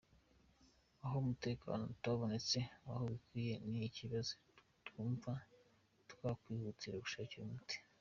[1.03, 2.57] Aho umutekano utabonetse
[2.87, 4.33] uko bikwiye ni ikibazo
[4.87, 5.31] twumva
[6.09, 7.75] twakwihutira gushakira umuti.